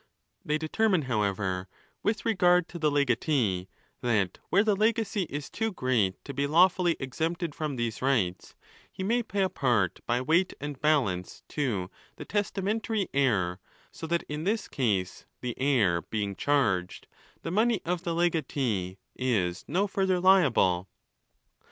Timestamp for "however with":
1.03-2.25